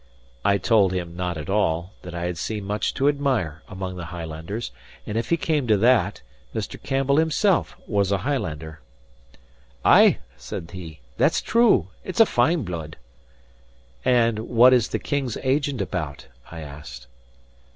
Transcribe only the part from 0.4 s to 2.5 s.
I told him not at all; that I had